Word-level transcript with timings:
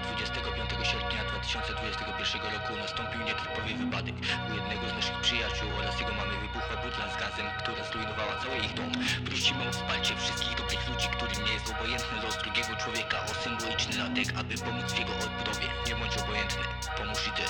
25 0.00 0.86
sierpnia 0.86 1.24
2021 1.24 2.52
roku 2.52 2.76
nastąpił 2.76 3.22
nietypowy 3.22 3.70
wybuchła 7.26 7.34
butla 7.34 7.34
z 7.34 7.36
gazem, 7.36 7.46
która 7.58 7.84
zrujnowała 7.90 8.34
cały 8.42 8.56
ich 8.56 8.74
dom. 8.74 8.92
Prosimy 9.24 9.68
o 9.68 9.72
wsparcie 9.72 10.14
wszystkich 10.16 10.56
dobrych 10.56 10.88
ludzi, 10.88 11.08
którym 11.16 11.46
nie 11.46 11.52
jest 11.52 11.70
obojętny 11.70 12.22
los 12.24 12.36
drugiego 12.42 12.76
człowieka, 12.82 13.16
o 13.30 13.34
symboliczny 13.44 13.98
latek, 13.98 14.28
aby 14.40 14.54
pomóc 14.54 14.92
w 14.92 14.98
jego 14.98 15.12
odbudowie. 15.12 15.66
Nie 15.86 15.94
bądź 15.96 16.16
obojętny, 16.22 16.62
pomóż 16.98 17.18
i 17.28 17.30
ty. 17.36 17.42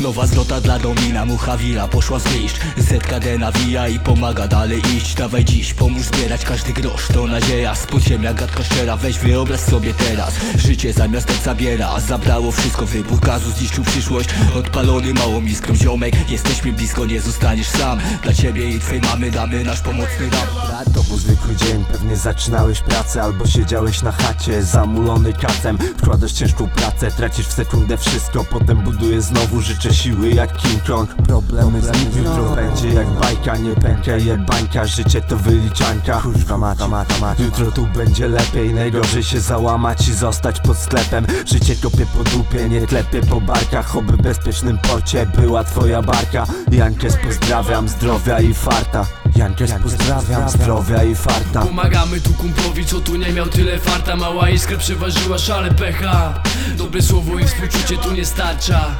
Nowa 0.00 0.26
zlota 0.26 0.60
dla 0.60 0.78
Domina, 0.78 1.24
mucha 1.24 1.56
wila 1.56 1.88
poszła 1.88 2.18
zniszcz 2.18 2.56
ZKD 2.76 3.38
nawija 3.38 3.88
i 3.88 3.98
pomaga 3.98 4.48
dalej 4.48 4.82
iść. 4.96 5.14
Dawaj 5.14 5.44
dziś, 5.44 5.74
pomóż 5.74 6.02
zbierać 6.02 6.44
każdy 6.44 6.72
grosz. 6.72 7.08
To 7.14 7.26
nadzieja, 7.26 7.74
z 7.74 7.86
podziemia 7.86 8.34
gadka 8.34 8.64
szczera. 8.64 8.96
Weź 8.96 9.18
wyobraź 9.18 9.60
sobie 9.60 9.94
teraz. 9.94 10.34
Życie 10.54 10.92
zamiast 10.92 11.26
tak 11.26 11.36
zabiera. 11.36 12.00
Zabrało 12.00 12.52
wszystko, 12.52 12.86
wybuch 12.86 13.20
gazu 13.20 13.50
zniszczył 13.50 13.84
przyszłość. 13.84 14.28
Odpalony 14.54 15.14
małą 15.14 15.42
iskrą 15.42 15.74
ziomek. 15.74 16.30
Jesteśmy 16.30 16.72
blisko, 16.72 17.06
nie 17.06 17.20
zostaniesz 17.20 17.68
sam 17.68 18.00
Dla 18.22 18.32
ciebie 18.32 18.70
i 18.70 18.80
twojej 18.80 19.02
mamy 19.02 19.30
damy 19.30 19.64
nasz 19.64 19.80
pomocny 19.80 20.30
rap 20.30 20.84
To 20.94 21.02
był 21.02 21.18
zwykły 21.18 21.56
dzień, 21.56 21.84
pewnie 21.92 22.16
zaczynałeś 22.16 22.80
pracę 22.80 23.22
Albo 23.22 23.46
siedziałeś 23.46 24.02
na 24.02 24.12
chacie, 24.12 24.62
zamulony 24.62 25.32
kacem. 25.32 25.78
Wkładasz 25.78 26.32
ciężką 26.32 26.68
pracę, 26.68 27.10
tracisz 27.10 27.46
w 27.46 27.52
sekundę 27.52 27.96
wszystko 27.96 28.44
Potem 28.44 28.78
budujesz 28.78 29.24
znowu, 29.24 29.60
życzę 29.60 29.94
siły 29.94 30.28
jak 30.28 30.56
King 30.56 30.84
Kong. 30.84 31.14
Problemy 31.14 31.80
z 31.82 31.92
nim 31.92 32.24
jutro 32.24 32.56
będzie 32.56 32.88
jak 32.88 33.10
bajka 33.10 33.56
Nie 33.56 33.74
pęka 33.74 34.16
je 34.16 34.38
bańka, 34.38 34.86
życie 34.86 35.20
to 35.20 35.36
wyliczanka. 35.36 36.20
Kurwa 36.20 36.58
mata, 36.58 36.88
mata, 36.88 37.14
mata 37.20 37.42
Jutro 37.42 37.72
tu 37.72 37.86
będzie 37.86 38.28
lepiej, 38.28 38.74
najgorzej 38.74 39.22
się 39.22 39.40
załamać 39.40 40.08
i 40.08 40.14
zostać 40.14 40.60
pod 40.60 40.78
sklepem. 40.78 41.26
Życie 41.46 41.76
kopie 41.76 42.06
po 42.06 42.24
dupie, 42.24 42.68
nie 42.68 42.86
klepie 42.86 43.20
po 43.20 43.40
barkach. 43.40 43.96
Oby 43.96 44.12
w 44.12 44.22
bezpiecznym 44.22 44.78
porcie 44.78 45.26
była 45.26 45.64
twoja 45.64 46.02
barka. 46.02 46.46
Jankes 46.72 47.16
pozdrawiam, 47.16 47.88
zdrowia 47.88 48.40
i 48.40 48.54
farta. 48.54 49.06
Jankes 49.36 49.72
pozdrawiam, 49.82 50.48
zdrowia 50.48 51.04
i 51.04 51.14
farta 51.14 51.64
Pomagamy 51.78 52.20
tu 52.20 52.34
kumplowi, 52.34 52.86
co 52.86 53.00
tu 53.00 53.16
nie 53.16 53.32
miał 53.32 53.46
tyle 53.46 53.78
farta. 53.78 54.16
Mała 54.16 54.50
iskra 54.50 54.78
przeważyła 54.78 55.38
szale 55.38 55.70
pecha. 55.70 56.42
Dobre 56.76 57.02
słowo 57.02 57.38
i 57.38 57.44
współczucie 57.44 57.98
tu 57.98 58.12
nie 58.12 58.24
starcza 58.24 58.96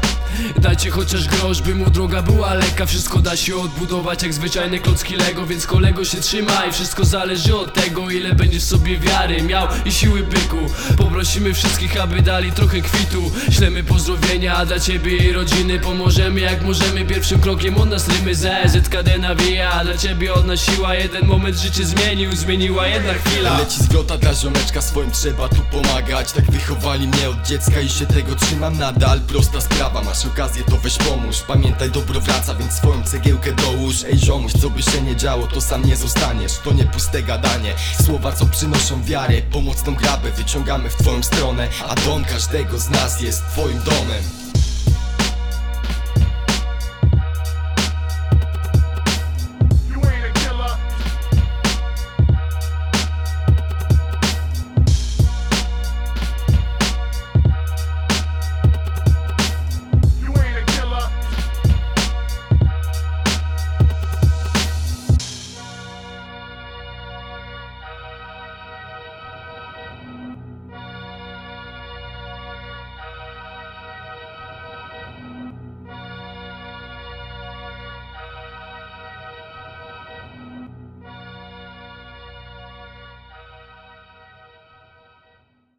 Dajcie 0.59 0.91
chociaż 0.91 1.29
grosz, 1.29 1.63
by 1.63 1.75
mu 1.75 1.91
droga 1.91 2.23
była 2.23 2.55
lekka. 2.55 2.87
Wszystko 2.87 3.19
da 3.19 3.37
się 3.37 3.57
odbudować 3.57 4.23
jak 4.23 4.35
zwyczajne 4.35 4.79
klocki 4.79 5.17
Lego 5.17 5.47
Więc 5.47 5.67
kolego 5.67 6.05
się 6.05 6.21
trzymaj, 6.21 6.73
wszystko 6.73 7.05
zależy 7.05 7.57
od 7.57 7.75
tego 7.75 8.11
Ile 8.11 8.35
będziesz 8.35 8.63
sobie 8.63 8.99
wiary 8.99 9.43
miał 9.43 9.69
i 9.85 9.93
siły 9.93 10.23
byku. 10.23 10.59
Poprosimy 10.97 11.55
wszystkich, 11.55 12.01
aby 12.01 12.23
dali 12.23 12.53
trochę 12.53 12.81
kwitu. 12.81 13.31
Ślemy 13.51 13.85
pozdrowienia, 13.85 14.67
dla 14.67 14.81
ciebie 14.81 15.17
i 15.17 15.33
rodziny. 15.33 15.79
Pomożemy 15.81 16.41
jak 16.41 16.63
możemy, 16.63 17.05
pierwszym 17.05 17.41
krokiem 17.41 17.77
od 17.77 17.89
nas 17.91 18.09
rymy. 18.09 18.35
Z 18.35 18.73
ZKD 18.73 19.19
nawija, 19.19 19.85
dla 19.85 19.99
ciebie 19.99 20.35
od 20.35 20.47
nas 20.47 20.61
siła 20.61 20.95
Jeden 20.95 21.27
moment. 21.27 21.57
Życie 21.57 21.85
zmienił, 21.85 22.37
zmieniła 22.37 22.87
jedna 22.87 23.15
chwila. 23.15 23.59
Leci 23.59 23.83
zwrota 23.83 24.19
dla 24.19 24.35
ziomeczka, 24.35 24.83
swoim 24.83 25.11
trzeba 25.11 25.49
tu 25.49 25.63
pomagać. 25.71 26.33
Tak 26.33 26.51
wychowali 26.51 27.09
mnie 27.09 27.29
od 27.29 27.47
dziecka 27.47 27.81
i 27.81 27.89
się 27.89 28.07
tego 28.07 28.35
trzymam 28.35 28.79
nadal. 28.79 29.21
Prosta 29.21 29.61
sprawa, 29.61 30.03
masz 30.03 30.25
okazję 30.29 30.65
to 30.65 30.77
weź 30.77 30.99
pomóż. 30.99 31.41
Pamiętaj 31.41 31.91
dobro 31.91 32.21
wraca, 32.21 32.55
więc 32.55 32.73
swoją 32.73 33.03
cegiełkę 33.03 33.53
dołóż. 33.53 34.05
Ej 34.05 34.19
ziomuś, 34.19 34.53
co 34.53 34.71
by 34.71 34.83
się 34.83 35.03
nie 35.03 35.17
działo, 35.17 35.47
to 35.47 35.61
sam 35.61 35.85
nie 35.85 35.97
zostaniesz. 35.97 36.59
To 36.65 36.73
nie 36.73 36.85
puste 36.85 37.23
gadanie, 37.23 37.75
słowa 38.05 38.33
co 38.33 38.47
przynoszą 38.47 39.03
wiarę 39.03 39.43
Pomocną 39.53 39.95
grabę 39.95 40.31
wyciągamy 40.31 40.91
w 40.91 40.97
twoją 40.97 41.23
stronę. 41.23 41.69
A 41.89 41.95
dom 41.95 42.25
każdego 42.25 42.79
z 42.79 42.91
nas 42.91 43.21
jest 43.21 43.43
twoim 43.53 43.79
domem 43.79 44.48